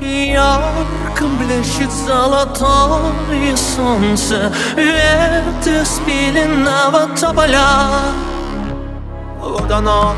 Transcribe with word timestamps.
Ярко 0.00 1.26
блещет 1.38 1.90
золотое 1.92 3.56
солнце 3.56 4.52
Ветви 4.76 5.84
спиленного 5.84 7.08
тополя 7.18 7.88
Вот 9.38 9.70
оно 9.70 10.14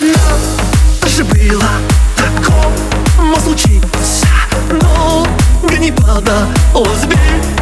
Надо 0.00 1.08
же 1.08 1.24
было 1.24 1.68
такому 2.16 3.36
случиться 3.40 3.95
bana 6.01 6.47
Ozbil 6.75 7.56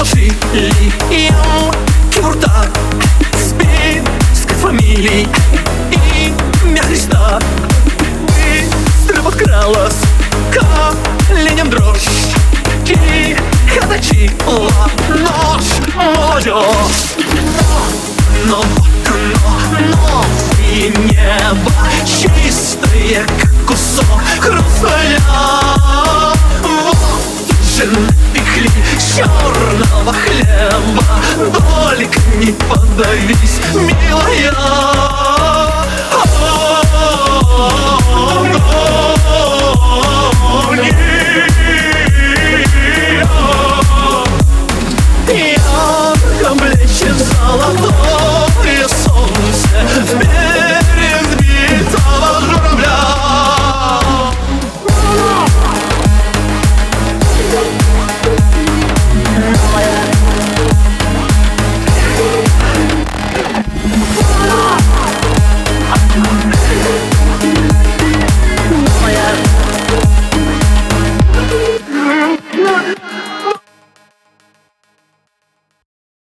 Сложили 0.00 0.72
ему 1.10 1.70
кюрта 2.10 2.66
Спинской 3.34 4.56
фамилии 4.56 5.28
Имя 6.64 6.82
Христа 6.84 7.38
Быстро 8.26 9.22
подкралась 9.22 9.98
коленям 10.54 11.68
дрожь 11.68 12.32
И 12.86 13.36
хоточила 13.78 14.70
нож 15.10 15.64
молодежь 15.94 17.14
Но, 18.46 18.56
но, 18.56 18.64
но 19.04 19.84
Новое 19.90 20.88
небо 21.10 21.72
Чистое, 22.06 23.26
как 23.38 23.52
кусок 23.66 24.22
хрусталя 24.40 25.20
Вот 26.62 26.96
же 27.76 27.84
напекли 27.84 28.29
черного 29.20 30.12
хлеба. 30.12 31.02
Только 31.88 32.20
не 32.38 32.52
подавись, 32.52 33.60
милая 33.74 34.52